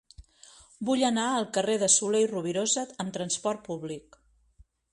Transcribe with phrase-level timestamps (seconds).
[0.89, 4.19] Vull anar al carrer de Soler i Rovirosa amb trasport públic.